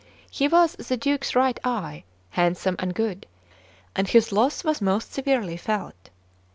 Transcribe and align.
He 0.31 0.47
was 0.47 0.73
the 0.77 0.97
Duke's 0.97 1.35
right 1.35 1.59
eye, 1.63 2.05
handsome 2.31 2.75
and 2.79 2.95
good, 2.95 3.27
and 3.95 4.07
his 4.07 4.31
loss 4.31 4.63
was 4.63 4.81
most 4.81 5.13
severely 5.13 5.57
felt. 5.57 6.09